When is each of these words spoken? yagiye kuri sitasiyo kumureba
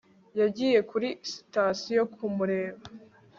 yagiye 0.39 0.79
kuri 0.89 1.09
sitasiyo 1.31 2.03
kumureba 2.13 2.81